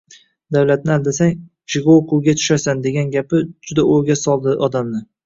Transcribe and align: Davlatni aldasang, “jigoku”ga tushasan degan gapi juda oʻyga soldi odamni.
Davlatni 0.55 0.93
aldasang, 0.93 1.35
“jigoku”ga 1.73 2.35
tushasan 2.39 2.81
degan 2.87 3.13
gapi 3.17 3.43
juda 3.71 3.85
oʻyga 3.97 4.17
soldi 4.23 4.57
odamni. 4.71 5.03